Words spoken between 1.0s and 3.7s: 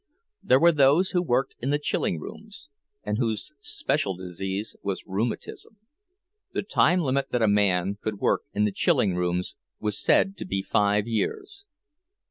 who worked in the chilling rooms, and whose